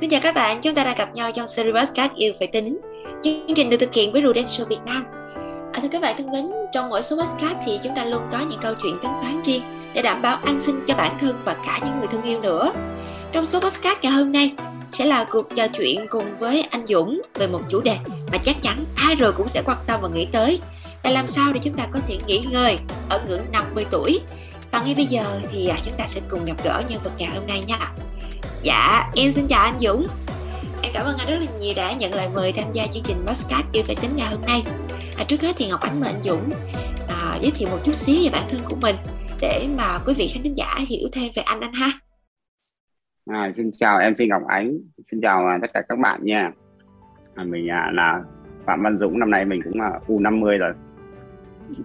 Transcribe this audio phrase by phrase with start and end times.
[0.00, 2.78] Xin chào các bạn, chúng ta đang gặp nhau trong series podcast Yêu Phải Tính
[3.22, 5.04] Chương trình được thực hiện với Prudential Việt Nam.
[5.72, 8.38] À, Thưa các bạn thân mến, trong mỗi số podcast thì chúng ta luôn có
[8.50, 9.62] những câu chuyện tính toán riêng
[9.94, 12.72] Để đảm bảo an sinh cho bản thân và cả những người thân yêu nữa.
[13.32, 14.52] Trong số podcast ngày hôm nay
[14.92, 17.96] sẽ là cuộc trò chuyện cùng với anh Dũng về một chủ đề
[18.32, 20.60] mà chắc chắn ai rồi cũng sẽ quan tâm và nghĩ tới.
[21.04, 22.78] Là làm sao để chúng ta có thể nghỉ ngơi
[23.08, 24.20] ở ngưỡng 50 tuổi?
[24.72, 27.28] Và ngay bây giờ thì à, chúng ta sẽ cùng gặp gỡ nhân vật ngày
[27.34, 27.78] hôm nay nha.
[28.62, 30.06] Dạ, em xin chào anh Dũng.
[30.82, 33.16] Em cảm ơn anh rất là nhiều đã nhận lời mời tham gia chương trình
[33.26, 34.62] Podcast Yêu Phải Tính ngày hôm nay.
[35.18, 36.48] À, Trước hết thì Ngọc Ánh mời anh Dũng
[37.08, 38.94] à, giới thiệu một chút xíu về bản thân của mình
[39.40, 41.86] Để mà quý vị khán giả hiểu thêm về anh anh ha.
[43.30, 44.78] À, Xin chào em xin Ngọc Ánh.
[45.10, 46.50] Xin chào à, tất cả các bạn nha.
[47.34, 48.20] À, Mình à, là
[48.66, 50.72] Phạm Văn Dũng, năm nay mình cũng là U50 rồi.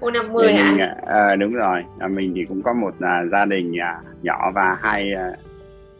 [0.00, 0.72] U50 hả?
[0.72, 1.82] mình, à, đúng rồi.
[1.98, 5.30] À, mình thì cũng có một à, gia đình à, nhỏ và hai à,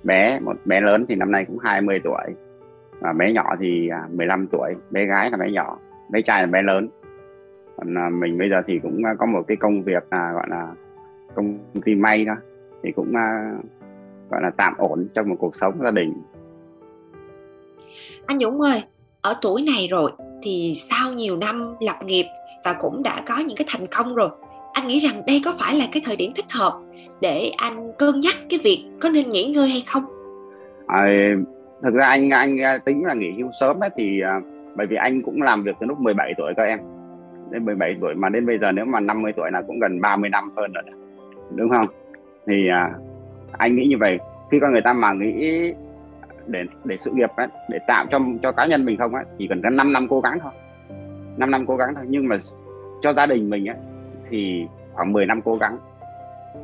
[0.09, 2.35] bé, một bé lớn thì năm nay cũng 20 tuổi.
[3.01, 4.75] Và bé nhỏ thì à, 15 tuổi.
[4.91, 5.79] Bé gái là bé nhỏ,
[6.11, 6.89] bé trai là bé lớn.
[7.77, 10.47] Còn à, mình bây giờ thì cũng à, có một cái công việc là gọi
[10.49, 10.67] là
[11.35, 12.35] công ty may đó
[12.83, 13.13] thì cũng
[14.31, 16.15] gọi là tạm ổn trong một cuộc sống gia đình.
[18.27, 18.83] Anh Dũng ơi,
[19.23, 20.11] ở tuổi này rồi
[20.43, 22.25] thì sau nhiều năm lập nghiệp
[22.65, 24.29] và cũng đã có những cái thành công rồi,
[24.73, 26.73] anh nghĩ rằng đây có phải là cái thời điểm thích hợp
[27.21, 30.03] để anh cân nhắc cái việc có nên nghỉ ngơi hay không?
[30.87, 31.07] À,
[31.83, 34.41] thực ra anh anh à, tính là nghỉ hưu sớm ấy thì à,
[34.77, 36.79] bởi vì anh cũng làm việc từ lúc 17 tuổi các em.
[37.51, 40.31] Đến 17 tuổi mà đến bây giờ nếu mà 50 tuổi là cũng gần 30
[40.31, 40.85] năm hơn rồi
[41.55, 41.87] đúng không?
[42.47, 42.91] Thì à,
[43.53, 44.19] anh nghĩ như vậy.
[44.51, 45.73] Khi con người ta mà nghĩ
[46.47, 49.47] để để sự nghiệp ấy, để tạo cho cho cá nhân mình không ấy, chỉ
[49.49, 50.53] cần có 5 năm cố gắng thôi.
[51.37, 52.05] 5 năm cố gắng thôi.
[52.09, 52.39] Nhưng mà
[53.03, 53.77] cho gia đình mình ấy,
[54.31, 55.79] thì khoảng 10 năm cố gắng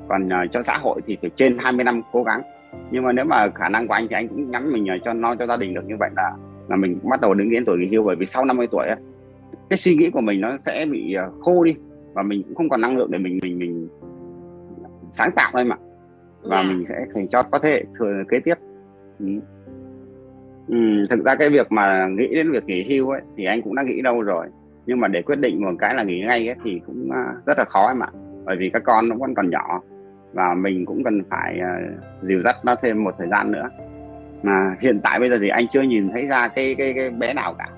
[0.08, 2.42] còn uh, cho xã hội thì phải trên 20 năm cố gắng
[2.90, 5.12] nhưng mà nếu mà khả năng của anh thì anh cũng nhắn mình uh, cho
[5.12, 6.32] nó cho gia đình được như vậy là
[6.68, 8.96] là mình bắt đầu đứng đến tuổi nghỉ hưu bởi vì sau 50 tuổi ấy,
[9.70, 11.76] cái suy nghĩ của mình nó sẽ bị uh, khô đi
[12.14, 13.88] và mình cũng không còn năng lượng để mình mình mình
[15.12, 15.76] sáng tạo thôi mà
[16.42, 16.66] và yeah.
[16.66, 16.74] Dạ.
[16.74, 18.54] mình sẽ phải cho có thể thừa kế tiếp
[19.18, 19.26] ừ.
[20.68, 20.76] Ừ,
[21.10, 23.82] thực ra cái việc mà nghĩ đến việc nghỉ hưu ấy thì anh cũng đã
[23.82, 24.46] nghĩ đâu rồi
[24.86, 27.10] nhưng mà để quyết định một cái là nghỉ ngay ấy, thì cũng
[27.46, 28.08] rất là khó em ạ
[28.44, 29.80] bởi vì các con nó vẫn còn nhỏ
[30.32, 33.68] và mình cũng cần phải uh, dìu dắt nó thêm một thời gian nữa.
[34.42, 37.34] Mà hiện tại bây giờ thì anh chưa nhìn thấy ra cái cái, cái bé
[37.34, 37.68] nào cả.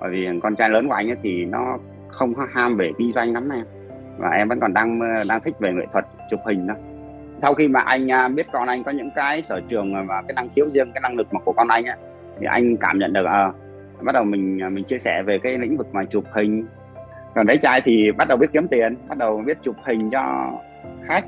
[0.00, 3.12] Bởi vì con trai lớn của anh ấy thì nó không có ham về kinh
[3.14, 3.64] doanh lắm em.
[4.18, 6.74] Và em vẫn còn đang đang thích về nghệ thuật chụp hình đó
[7.42, 10.34] sau khi mà anh à, biết con anh có những cái sở trường và cái
[10.34, 11.96] năng khiếu riêng cái năng lực mà của con anh ấy,
[12.40, 13.52] thì anh cảm nhận được à,
[14.00, 16.66] bắt đầu mình à, mình chia sẻ về cái lĩnh vực mà chụp hình
[17.38, 20.52] còn bé trai thì bắt đầu biết kiếm tiền bắt đầu biết chụp hình cho
[21.06, 21.24] khách.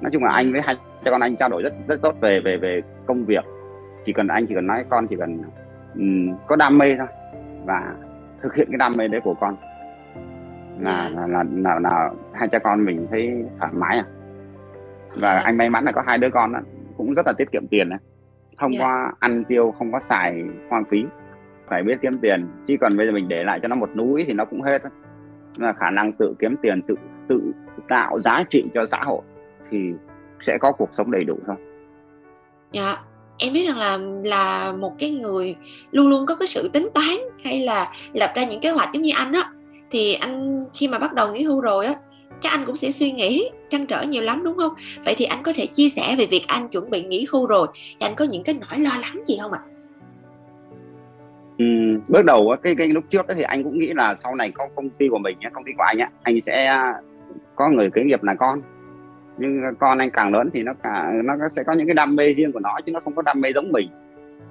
[0.00, 2.40] Nói chung là anh với hai cho con anh trao đổi rất rất tốt về
[2.40, 3.44] về về công việc.
[4.04, 5.42] Chỉ cần anh chỉ cần nói con chỉ cần
[5.94, 7.06] um, có đam mê thôi
[7.64, 7.94] và
[8.42, 9.56] thực hiện cái đam mê đấy của con.
[10.80, 14.04] Là là là, là, là hai cha con mình thấy thoải mái à.
[15.14, 16.60] Và anh may mắn là có hai đứa con đó,
[16.96, 17.98] cũng rất là tiết kiệm tiền này
[18.58, 18.82] không yeah.
[18.84, 21.04] có ăn tiêu không có xài hoang phí.
[21.68, 24.24] Phải biết kiếm tiền chỉ còn bây giờ mình để lại cho nó một núi
[24.26, 24.82] thì nó cũng hết
[25.56, 26.94] là khả năng tự kiếm tiền, tự
[27.28, 27.52] tự
[27.88, 29.20] tạo giá trị cho xã hội
[29.70, 29.78] thì
[30.40, 31.56] sẽ có cuộc sống đầy đủ thôi.
[32.72, 32.96] Dạ
[33.38, 35.56] em biết rằng là là một cái người
[35.90, 39.02] luôn luôn có cái sự tính toán hay là lập ra những kế hoạch giống
[39.02, 39.50] như anh á,
[39.90, 41.94] thì anh khi mà bắt đầu nghỉ hưu rồi á,
[42.40, 44.72] chắc anh cũng sẽ suy nghĩ trăn trở nhiều lắm, đúng không?
[45.04, 47.68] Vậy thì anh có thể chia sẻ về việc anh chuẩn bị nghỉ hưu rồi,
[47.74, 49.60] thì anh có những cái nỗi lo lắng gì không ạ?
[51.60, 51.64] Ừ,
[52.08, 54.90] bước đầu cái cái lúc trước thì anh cũng nghĩ là sau này có công
[54.90, 56.82] ty của mình công ty của anh á anh sẽ
[57.54, 58.60] có người kế nghiệp là con.
[59.38, 62.34] Nhưng con anh càng lớn thì nó cả nó sẽ có những cái đam mê
[62.34, 63.88] riêng của nó chứ nó không có đam mê giống mình.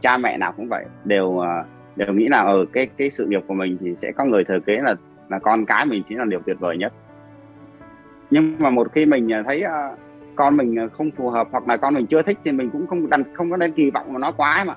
[0.02, 0.86] Cha mẹ nào cũng vậy.
[1.06, 1.64] Đều ờ,
[1.96, 4.59] đều nghĩ là ở cái cái sự nghiệp của mình thì sẽ có người thừa
[4.66, 4.96] kế là
[5.30, 6.94] là con cái mình chính là điều tuyệt vời nhất.
[8.31, 9.64] Nhưng mà một khi mình ờ, thấy
[10.36, 13.09] con mình không phù hợp hoặc là con mình chưa thích thì mình cũng không
[13.09, 14.75] đặt không có nên kỳ vọng mà nó quá mà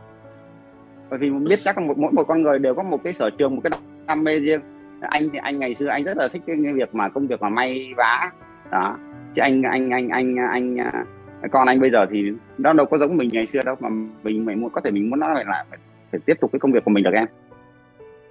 [1.12, 3.12] bởi vì mình biết chắc là một mỗi một con người đều có một cái
[3.12, 4.60] sở trường một cái đam mê riêng.
[5.00, 7.41] Anh thì anh ngày xưa anh rất là thích cái, cái việc mà công việc
[7.41, 8.30] mà may vá.
[8.70, 8.98] Đó.
[9.34, 12.98] Chứ anh anh anh anh anh, anh con anh bây giờ thì nó đâu có
[12.98, 13.88] giống mình ngày xưa đâu mà
[14.22, 15.78] mình mình muốn có thể mình muốn nói là phải,
[16.10, 17.26] phải tiếp tục cái công việc của mình được em.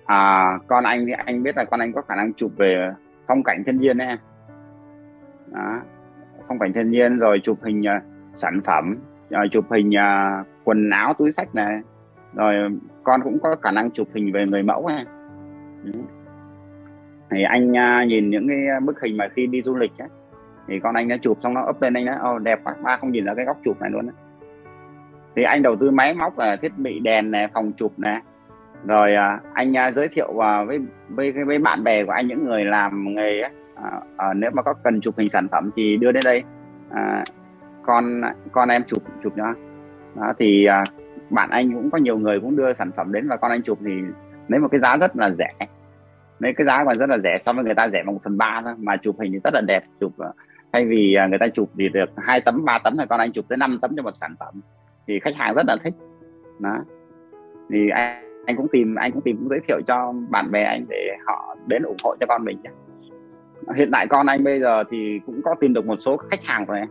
[0.06, 2.92] À con anh thì anh biết là con anh có khả năng chụp về
[3.28, 4.18] phong cảnh thiên nhiên đấy em.
[5.52, 5.80] Đó.
[6.48, 8.04] phong cảnh thiên nhiên rồi chụp hình uh,
[8.38, 8.98] sản phẩm
[9.30, 11.82] rồi chụp hình uh, quần áo túi sách này
[12.34, 12.70] rồi
[13.04, 15.06] con cũng có khả năng chụp hình về người mẫu này.
[17.32, 20.10] Thì anh à, nhìn những cái bức hình mà khi đi du lịch ấy,
[20.68, 22.98] thì con anh đã chụp xong nó up lên anh nói oh, đẹp quá ba
[22.98, 24.16] không nhìn ra cái góc chụp này luôn ấy.
[25.36, 28.22] thì anh đầu tư máy móc là thiết bị đèn này phòng chụp này.
[28.88, 30.34] Rồi à, anh à, giới thiệu
[30.68, 30.80] với
[31.10, 34.62] với với bạn bè của anh những người làm nghề ấy, à, à, nếu mà
[34.62, 36.44] có cần chụp hình sản phẩm thì đưa đến đây.
[36.92, 37.24] À,
[37.84, 39.54] con con em chụp chụp nhá
[40.16, 40.84] đó thì à,
[41.32, 43.80] bạn anh cũng có nhiều người cũng đưa sản phẩm đến và con anh chụp
[43.86, 43.92] thì
[44.48, 45.68] lấy một cái giá rất là rẻ.
[46.40, 48.38] Lấy cái giá còn rất là rẻ so với người ta rẻ bằng một phần
[48.38, 50.32] ba thôi, mà chụp hình thì rất là đẹp, chụp ờ,
[50.74, 53.32] thay vì ờ, người ta chụp thì được hai tấm, ba tấm thì con anh
[53.32, 54.62] chụp tới 5 tấm cho một sản phẩm.
[55.08, 55.94] Thì khách hàng rất là thích.
[56.60, 56.78] Đó.
[57.70, 60.86] Thì anh anh cũng tìm, anh cũng tìm, cũng giới thiệu cho bạn bè anh
[60.90, 62.58] để họ đến ủng hộ cho con mình
[63.76, 66.66] hiện tại con anh bây giờ thì cũng có tìm được một số khách hàng
[66.66, 66.82] rồi,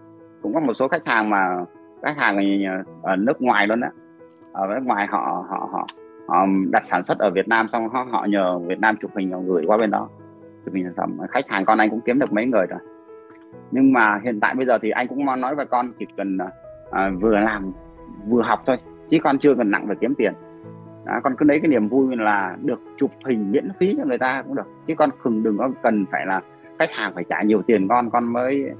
[0.42, 1.64] cũng có một số khách hàng mà
[2.02, 3.90] khách hàng ở ờ, nước ngoài luôn á
[4.52, 5.86] ở nước ngoài họ họ họ
[6.28, 9.30] họ đặt sản xuất ở Việt Nam xong họ, họ nhờ Việt Nam chụp hình
[9.30, 10.08] rồi gửi qua bên đó.
[10.64, 11.18] Chụp hình sản phẩm.
[11.30, 12.80] Khách hàng con anh cũng kiếm được mấy người rồi.
[13.70, 16.38] Nhưng mà hiện tại bây giờ thì anh cũng mong nói với con chỉ cần
[16.38, 16.50] à,
[16.90, 17.72] à, vừa làm
[18.28, 18.76] vừa học thôi
[19.10, 20.32] chứ con chưa cần nặng về kiếm tiền.
[21.04, 24.18] Đó, con cứ lấy cái niềm vui là được chụp hình miễn phí cho người
[24.18, 24.66] ta cũng được.
[24.86, 26.40] Chứ con khừng đừng có cần phải là
[26.78, 28.70] khách hàng phải trả nhiều tiền con con mới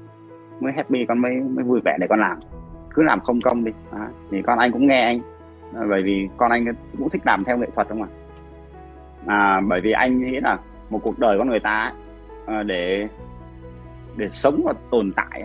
[0.59, 2.37] mới happy con mới mới vui vẻ để con làm.
[2.93, 3.71] Cứ làm không công đi.
[3.91, 4.07] Đó.
[4.31, 5.21] thì con anh cũng nghe anh.
[5.73, 6.65] Ờ, bởi vì con anh
[6.97, 8.17] cũng thích làm theo nghệ thuật đúng không ạ?
[9.25, 10.57] À, bởi vì anh nghĩ là
[10.89, 11.93] một cuộc đời con người ta ấy,
[12.45, 13.07] ờ, để
[14.17, 15.43] để sống và tồn tại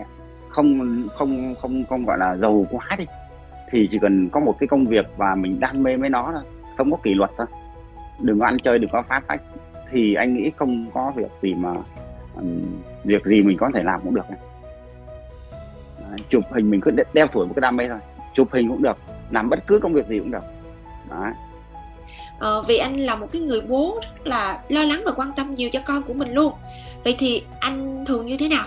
[0.49, 3.05] không không không không gọi là giàu quá đi
[3.71, 6.43] thì chỉ cần có một cái công việc và mình đam mê với nó thôi
[6.77, 7.47] sống có kỷ luật thôi.
[8.19, 9.41] Đừng có ăn chơi đừng có phát tách
[9.91, 11.73] thì anh nghĩ không có việc gì mà
[12.35, 12.61] um,
[13.03, 14.25] việc gì mình có thể làm cũng được
[16.09, 17.99] Đấy, chụp hình mình cứ đeo thổi một cái đam mê thôi
[18.33, 18.97] chụp hình cũng được
[19.31, 20.43] làm bất cứ công việc gì cũng được.
[21.09, 21.31] Đấy.
[22.39, 25.55] Ờ, vì anh là một cái người bố rất là lo lắng và quan tâm
[25.55, 26.53] nhiều cho con của mình luôn.
[27.03, 28.65] Vậy thì anh thường như thế nào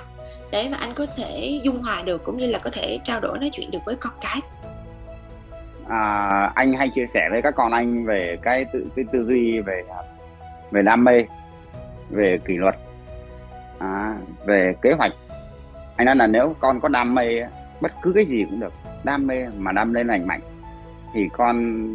[0.50, 3.38] để mà anh có thể dung hòa được cũng như là có thể trao đổi
[3.38, 4.40] nói chuyện được với con cái?
[5.88, 9.60] À, anh hay chia sẻ với các con anh về cái tự cái tư duy
[9.60, 9.82] về
[10.70, 11.24] về đam mê
[12.10, 12.74] về kỷ luật
[13.78, 14.16] à,
[14.46, 15.12] về kế hoạch.
[15.96, 17.26] Anh nói là nếu con có đam mê
[17.80, 18.72] bất cứ cái gì cũng được
[19.04, 20.40] đam mê mà đam mê lành mạnh
[21.14, 21.86] thì con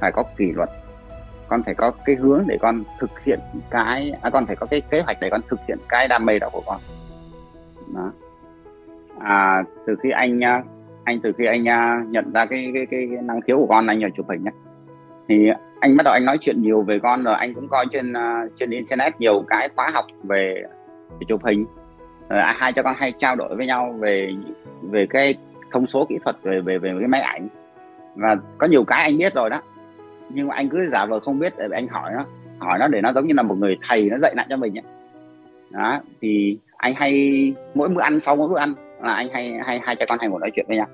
[0.00, 0.68] phải có kỷ luật.
[1.48, 3.40] Con phải có cái hướng để con thực hiện
[3.70, 6.38] cái à, con phải có cái kế hoạch để con thực hiện cái đam mê
[6.38, 6.80] đó của con.
[7.94, 8.12] Đó.
[9.20, 10.62] À, từ khi anh à,
[11.04, 13.86] anh từ khi anh à, nhận ra cái cái cái, cái năng khiếu của con
[13.86, 14.50] anh nhờ chụp hình nhé
[15.28, 15.48] thì
[15.80, 18.46] anh bắt đầu anh nói chuyện nhiều về con rồi anh cũng coi trên à,
[18.56, 20.62] trên internet nhiều cái khóa học về,
[21.10, 21.66] về chụp hình.
[22.28, 24.30] Rồi hai cho con hay trao đổi với nhau về
[24.82, 25.34] về cái
[25.72, 27.48] thông số kỹ thuật về về về cái máy ảnh
[28.16, 29.60] và có nhiều cái anh biết rồi đó.
[30.28, 32.24] Nhưng mà anh cứ giả vờ không biết để anh hỏi nó.
[32.58, 34.78] Hỏi nó để nó giống như là một người thầy nó dạy lại cho mình
[34.78, 34.84] ấy.
[35.70, 39.80] đó thì anh hay mỗi bữa ăn sau mỗi bữa ăn là anh hay hay
[39.84, 40.86] hai cha con hay ngồi nói chuyện với nhau.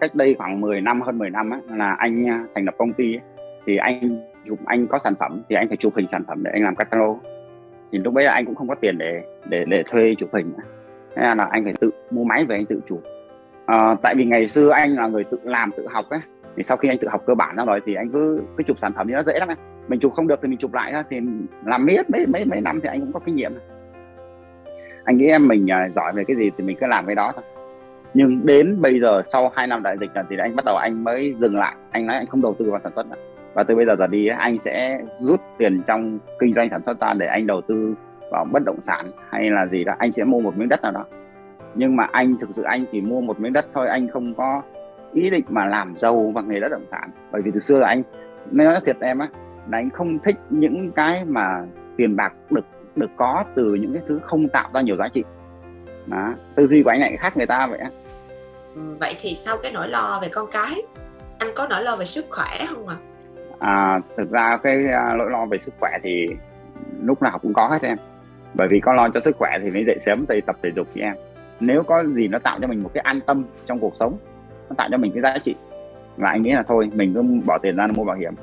[0.00, 2.92] Cách đây khoảng 10 năm hơn 10 năm á, là anh à, thành lập công
[2.92, 3.20] ty ấy,
[3.66, 6.50] thì anh chụp anh có sản phẩm thì anh phải chụp hình sản phẩm để
[6.54, 7.18] anh làm catalog.
[7.92, 10.52] Thì lúc đấy anh cũng không có tiền để để để thuê chụp hình
[11.16, 13.02] thế là anh phải tự mua máy về anh tự chụp.
[13.66, 16.20] À, tại vì ngày xưa anh là người tự làm tự học ấy
[16.58, 18.78] thì sau khi anh tự học cơ bản ra rồi thì anh cứ cứ chụp
[18.80, 19.56] sản phẩm thì nó dễ lắm em.
[19.88, 21.20] Mình chụp không được thì mình chụp lại ra thì
[21.64, 23.50] làm miết, mấy mấy mấy năm thì anh cũng có kinh nghiệm.
[25.04, 27.32] Anh nghĩ em mình à, giỏi về cái gì thì mình cứ làm cái đó
[27.34, 27.44] thôi.
[28.14, 31.34] Nhưng đến bây giờ sau 2 năm đại dịch thì anh bắt đầu anh mới
[31.40, 31.74] dừng lại.
[31.90, 33.16] Anh nói anh không đầu tư vào sản xuất nữa.
[33.54, 37.00] Và từ bây giờ giờ đi anh sẽ rút tiền trong kinh doanh sản xuất
[37.00, 37.94] ra để anh đầu tư
[38.30, 39.94] vào bất động sản hay là gì đó.
[39.98, 41.04] Anh sẽ mua một miếng đất nào đó.
[41.74, 44.62] Nhưng mà anh, thực sự anh chỉ mua một miếng đất thôi, anh không có
[45.12, 47.10] ý định mà làm giàu bằng nghề đất động sản.
[47.32, 48.02] Bởi vì từ xưa là anh
[48.50, 49.28] nói thiệt em á
[49.70, 51.64] là anh không thích những cái mà
[51.96, 52.64] tiền bạc được
[52.96, 55.24] được có từ những cái thứ không tạo ra nhiều giá trị.
[56.06, 57.90] Đó tư duy của anh lại khác người ta vậy á.
[58.74, 60.82] Ừ, vậy thì sau cái nỗi lo về con cái
[61.38, 62.96] anh có nỗi lo về sức khỏe không ạ?
[63.58, 63.94] À?
[63.94, 66.26] à thực ra cái uh, nỗi lo về sức khỏe thì
[67.02, 67.98] lúc nào cũng có hết em.
[68.54, 70.86] Bởi vì có lo cho sức khỏe thì mới dậy sớm thì tập thể dục
[70.94, 71.14] chị em.
[71.60, 74.18] Nếu có gì nó tạo cho mình một cái an tâm trong cuộc sống
[74.68, 75.54] nó tạo cho mình cái giá trị
[76.16, 78.34] và anh nghĩ là thôi mình cứ bỏ tiền ra mua bảo hiểm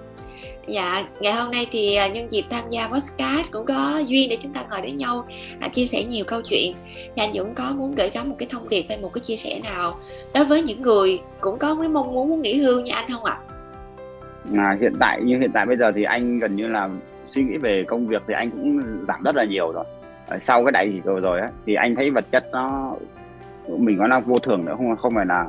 [0.68, 4.38] Dạ, ngày hôm nay thì à, nhân dịp tham gia podcast cũng có duyên để
[4.42, 5.26] chúng ta ngồi với nhau
[5.60, 6.76] à, chia sẻ nhiều câu chuyện.
[7.16, 9.36] Thì anh Dũng có muốn gửi gắm một cái thông điệp hay một cái chia
[9.36, 9.96] sẻ nào
[10.34, 13.24] đối với những người cũng có cái mong muốn muốn nghỉ hưu như anh không
[13.24, 13.38] ạ?
[14.58, 16.90] À, hiện tại như hiện tại bây giờ thì anh gần như là
[17.30, 19.86] suy nghĩ về công việc thì anh cũng giảm rất là nhiều rồi.
[20.42, 22.96] Sau cái đại dịch rồi rồi á thì anh thấy vật chất nó
[23.68, 25.46] mình nói là vô thường nữa không không phải là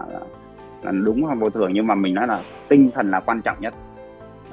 [0.87, 3.57] là đúng hoặc vô thường nhưng mà mình nói là tinh thần là quan trọng
[3.61, 3.75] nhất.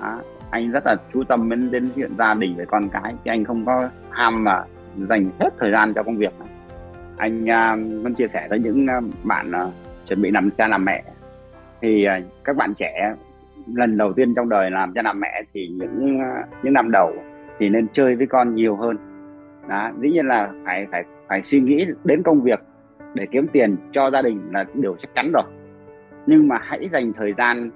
[0.02, 0.22] Đó
[0.52, 3.44] anh rất là chú tâm đến đến chuyện gia đình với con cái chứ anh
[3.44, 4.64] không có ham mà
[4.98, 6.34] dành hết thời gian cho công việc.
[7.18, 7.46] Anh
[8.12, 9.74] uh, chia sẻ với những uh, bạn uh,
[10.08, 11.04] chuẩn bị làm cha làm mẹ.
[11.82, 13.16] Thì uh, các bạn trẻ
[13.74, 17.14] lần đầu tiên trong đời làm cha làm mẹ thì những uh, những năm đầu
[17.60, 18.98] thì nên chơi với con nhiều hơn.
[19.68, 22.60] Đó dĩ nhiên là phải phải phải suy nghĩ đến công việc
[23.14, 25.44] để kiếm tiền cho gia đình là điều chắc chắn rồi
[26.26, 27.70] nhưng mà hãy dành thời gian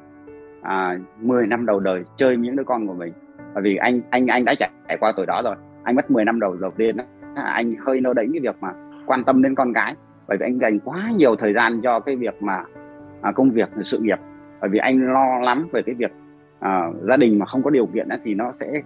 [0.61, 3.13] à, 10 năm đầu đời chơi những đứa con của mình.
[3.53, 5.55] Bởi vì anh anh anh đã trải, qua tuổi đó rồi.
[5.83, 6.97] Anh mất 10 năm đầu đầu tiên
[7.35, 8.73] anh hơi nô đánh cái việc mà
[9.05, 9.95] quan tâm đến con cái
[10.27, 12.63] bởi vì anh dành quá nhiều thời gian cho cái việc mà
[13.21, 14.19] à, công việc sự nghiệp.
[14.61, 16.11] Bởi vì anh lo lắm về cái việc
[16.59, 18.81] à, gia đình mà không có điều kiện thì nó sẽ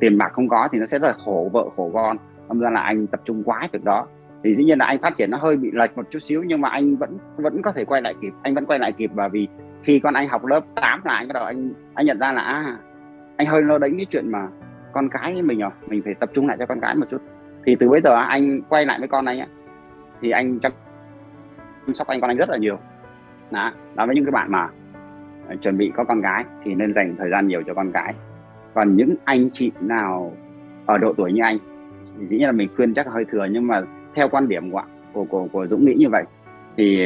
[0.00, 2.16] tiền bạc không có thì nó sẽ rất là khổ vợ khổ con.
[2.48, 4.06] Âm ra là anh tập trung quá việc đó
[4.44, 6.60] thì dĩ nhiên là anh phát triển nó hơi bị lệch một chút xíu nhưng
[6.60, 9.10] mà anh vẫn vẫn có thể quay lại kịp anh vẫn quay lại kịp.
[9.14, 9.48] Và vì
[9.82, 12.42] khi con anh học lớp 8 là anh bắt đầu anh anh nhận ra là
[12.42, 12.76] à,
[13.36, 14.48] anh hơi lo đánh cái chuyện mà
[14.92, 17.22] con cái mình rồi mình phải tập trung lại cho con cái một chút.
[17.66, 19.48] Thì từ bây giờ anh quay lại với con anh ấy,
[20.20, 20.72] thì anh chăm
[21.94, 22.78] sóc anh con anh rất là nhiều.
[23.50, 24.68] Đó, đó với những cái bạn mà
[25.48, 28.14] ờ, chuẩn bị có con gái thì nên dành thời gian nhiều cho con cái
[28.74, 30.32] còn những anh chị nào
[30.86, 31.58] ở độ tuổi như anh
[32.18, 33.82] thì dĩ nhiên là mình khuyên chắc là hơi thừa nhưng mà
[34.14, 36.24] theo quan điểm của của của, của Dũng nghĩ như vậy
[36.76, 37.00] thì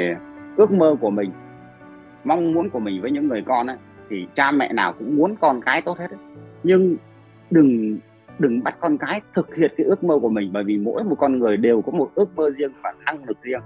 [0.56, 1.30] ước mơ của mình
[2.24, 3.76] mong muốn của mình với những người con ấy,
[4.10, 6.20] thì cha mẹ nào cũng muốn con cái tốt hết ấy.
[6.62, 6.96] nhưng
[7.50, 7.98] đừng
[8.38, 11.16] đừng bắt con cái thực hiện cái ước mơ của mình bởi vì mỗi một
[11.18, 13.60] con người đều có một ước mơ riêng và năng lực riêng.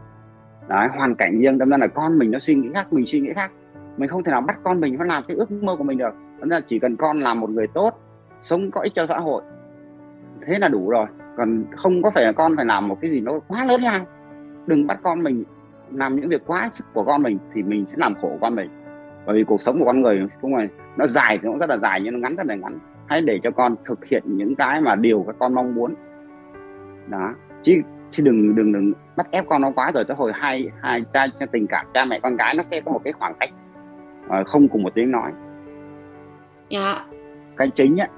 [0.69, 3.21] Đấy, hoàn cảnh riêng đâm ra là con mình nó suy nghĩ khác mình suy
[3.21, 3.51] nghĩ khác.
[3.97, 6.15] Mình không thể nào bắt con mình phải làm cái ước mơ của mình được.
[6.41, 7.91] Đâm ra chỉ cần con làm một người tốt
[8.43, 9.43] sống có ích cho xã hội.
[10.47, 13.21] Thế là đủ rồi còn không có phải là con phải làm một cái gì
[13.21, 14.07] nó quá lớn lao.
[14.67, 15.45] Đừng bắt con mình
[15.93, 18.71] làm những việc quá sức của con mình thì mình sẽ làm khổ con mình.
[19.27, 21.77] Bởi vì cuộc sống của con người không phải nó dài thì nó rất là
[21.77, 22.79] dài nhưng nó ngắn rất là ngắn.
[23.07, 25.95] Hãy để cho con thực hiện những cái mà điều các con mong muốn.
[27.09, 27.35] Đó.
[27.63, 31.05] Chứ chứ đừng đừng đừng bắt ép con nó quá rồi tới hồi hai hai
[31.13, 33.51] cha tình cảm cha mẹ con gái nó sẽ có một cái khoảng cách
[34.27, 35.33] uh, không cùng một tiếng nói.
[36.69, 37.05] Dạ.
[37.57, 38.09] Cái chính á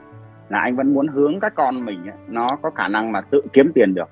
[0.48, 3.42] là anh vẫn muốn hướng các con mình ấy, nó có khả năng mà tự
[3.52, 4.08] kiếm tiền được.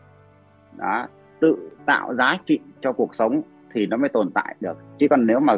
[0.76, 1.06] Đó
[1.40, 4.76] tự tạo giá trị cho cuộc sống thì nó mới tồn tại được.
[4.98, 5.52] Chứ còn nếu mà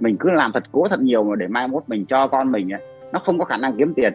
[0.00, 2.72] mình cứ làm thật cố thật nhiều mà để mai mốt mình cho con mình
[2.72, 4.12] ấy, nó không có khả năng kiếm tiền.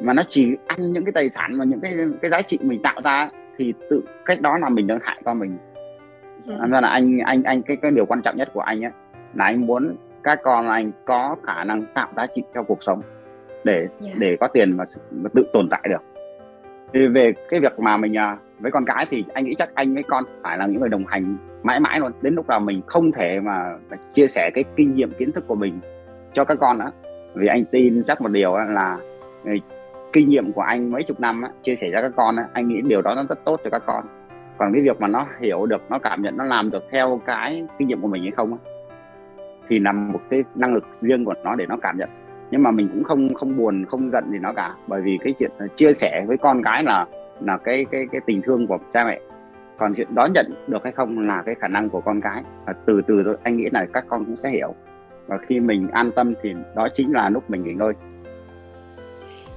[0.00, 2.82] Mà nó chỉ ăn những cái tài sản và những cái cái giá trị mình
[2.82, 5.58] tạo ra thì tự cách đó là mình đang hại con mình.
[6.46, 6.54] Ừ.
[6.70, 8.90] ra là anh anh anh cái cái điều quan trọng nhất của anh ấy
[9.34, 13.02] là anh muốn các con anh có khả năng tạo giá trị cho cuộc sống
[13.64, 13.90] để yeah.
[14.00, 14.10] Dạ.
[14.18, 16.02] để có tiền mà, mà tự tồn tại được
[16.92, 19.94] thì về cái việc mà mình à, với con cái thì anh nghĩ chắc anh
[19.94, 22.80] với con phải là những người đồng hành mãi mãi luôn đến lúc nào mình
[22.86, 23.76] không thể mà
[24.14, 25.80] chia sẻ cái kinh nghiệm kiến thức của mình
[26.32, 26.90] cho các con nữa
[27.34, 28.98] vì anh tin chắc một điều là
[30.12, 33.02] kinh nghiệm của anh mấy chục năm chia sẻ cho các con anh nghĩ điều
[33.02, 34.04] đó nó rất tốt cho các con
[34.58, 37.66] còn cái việc mà nó hiểu được nó cảm nhận nó làm được theo cái
[37.78, 38.58] kinh nghiệm của mình hay không
[39.68, 42.08] thì nằm một cái năng lực riêng của nó để nó cảm nhận
[42.50, 44.74] nhưng mà mình cũng không không buồn không giận gì nó cả.
[44.86, 47.06] Bởi vì cái chuyện ờ, chia sẻ với con cái là
[47.40, 49.20] là cái cái cái tình thương của cha mẹ.
[49.78, 52.42] Còn chuyện đón nhận được hay không là cái khả năng của con cái.
[52.66, 54.74] Và từ từ thôi anh nghĩ là các con cũng sẽ hiểu.
[55.26, 57.92] Và khi mình an tâm thì đó chính là lúc mình nghỉ ngơi.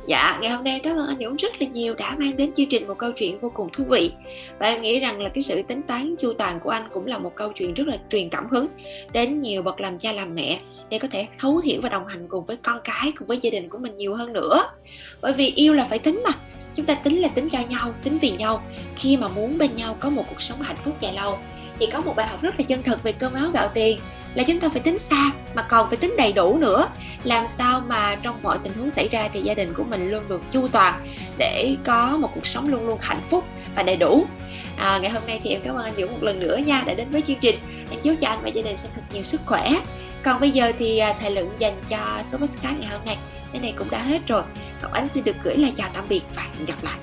[0.08, 2.66] Dạ, ngày hôm nay cảm ơn anh Dũng rất là nhiều đã mang đến chương
[2.70, 4.14] trình một câu chuyện vô cùng thú vị.
[4.60, 7.18] Và em nghĩ rằng là cái sự tính toán chu toàn của anh cũng là
[7.18, 8.68] một câu chuyện rất là truyền cảm hứng
[9.14, 10.60] Đến nhiều bậc làm cha làm mẹ
[10.94, 13.50] để có thể thấu hiểu và đồng hành cùng với con cái, cùng với gia
[13.50, 14.64] đình của mình nhiều hơn nữa.
[15.22, 16.32] Bởi vì yêu là phải tính mà.
[16.74, 18.64] Chúng ta tính là tính cho nhau, tính vì nhau.
[18.96, 21.38] Khi mà muốn bên nhau có một cuộc sống hạnh phúc dài lâu
[21.80, 24.00] Thì có một bài học rất là chân thực về cơm áo gạo tiền
[24.36, 26.88] là chúng ta phải tính xa mà còn phải tính đầy đủ nữa.
[27.24, 30.24] Làm sao mà trong mọi tình huống xảy ra thì gia đình của mình luôn
[30.28, 30.94] được chu toàn
[31.38, 33.44] để có một cuộc sống luôn luôn hạnh phúc
[33.76, 34.26] và đầy đủ.
[34.78, 36.94] À, ngày hôm nay thì em cảm ơn anh Dũng một lần nữa nha đã
[36.94, 37.60] đến với chương trình.
[37.92, 39.70] Em chúc cho anh và gia đình sẽ thật nhiều sức khỏe
[40.24, 43.18] còn bây giờ thì à, thời lượng dành cho số podcast ngày hôm nay.
[43.54, 44.44] Đến đây cũng đã hết rồi.
[44.82, 47.00] Ngọc ánh xin được gửi lời chào tạm biệt và hẹn gặp lại.